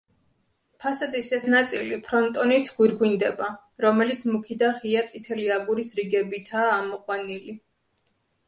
ფასადის 0.83 1.27
ეს 1.37 1.43
ნაწილი 1.53 1.99
ფრონტონით 2.07 2.71
გვირგვინდება, 2.79 3.49
რომელიც 3.85 4.23
მუქი 4.33 4.57
და 4.65 4.71
ღია 4.81 5.05
წითელი 5.13 5.47
აგურის 5.59 5.93
რიგებითაა 6.01 6.73
ამოყვანილი. 6.81 7.59